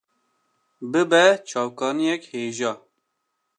[0.91, 2.73] bibe çavkaniyek hêja